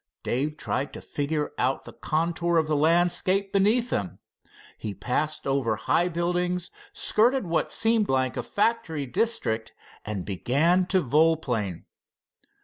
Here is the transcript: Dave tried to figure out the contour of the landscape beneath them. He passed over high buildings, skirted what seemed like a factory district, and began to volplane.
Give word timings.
Dave 0.23 0.57
tried 0.57 0.93
to 0.93 0.99
figure 0.99 1.51
out 1.59 1.83
the 1.83 1.93
contour 1.93 2.57
of 2.57 2.65
the 2.65 2.75
landscape 2.75 3.53
beneath 3.53 3.91
them. 3.91 4.17
He 4.75 4.95
passed 4.95 5.45
over 5.45 5.75
high 5.75 6.07
buildings, 6.09 6.71
skirted 6.91 7.45
what 7.45 7.71
seemed 7.71 8.09
like 8.09 8.35
a 8.35 8.41
factory 8.41 9.05
district, 9.05 9.73
and 10.03 10.25
began 10.25 10.87
to 10.87 11.01
volplane. 11.01 11.85